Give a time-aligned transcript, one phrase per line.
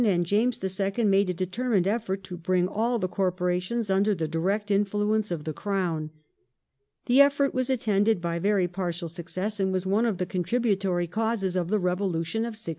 [0.05, 1.03] and James II.
[1.05, 5.53] made a determined effort to bring all the corporations under the direct influence of the
[5.53, 6.07] Crown.
[6.07, 6.11] ^
[7.05, 11.55] The effort was attended by very partial success, and was one of the contributory causes
[11.55, 12.69] of the Revolution of 1688.